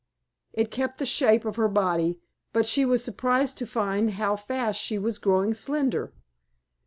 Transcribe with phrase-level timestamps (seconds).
[0.51, 2.17] It kept the shape of her body,
[2.53, 6.11] but she was surprised to find how fast she was growing slender.